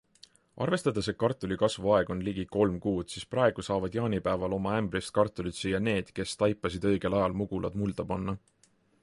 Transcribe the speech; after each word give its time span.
Arvestades, 0.65 1.09
et 1.11 1.17
kartuli 1.23 1.57
kasvuaeg 1.63 2.09
on 2.15 2.23
ligi 2.27 2.45
kolm 2.55 2.79
kuud, 2.85 3.11
siis 3.15 3.27
praegu 3.35 3.67
saavad 3.69 3.99
jaanipäeval 3.99 4.57
oma 4.59 4.73
ämbrist 4.79 5.15
kartulit 5.19 5.61
süüa 5.61 5.83
need, 5.91 6.11
kes 6.21 6.35
taipasid 6.43 6.91
õigel 6.95 7.21
ajal 7.21 7.39
mugulad 7.45 7.79
mulda 7.85 8.09
panna. 8.15 8.39